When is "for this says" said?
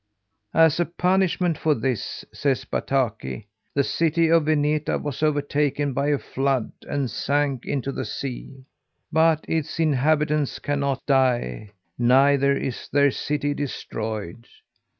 1.59-2.65